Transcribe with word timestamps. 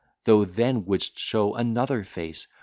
Thou 0.23 0.45
then 0.45 0.83
wouldst 0.85 1.19
show 1.19 1.53
another 1.53 2.03
face. 2.03 2.47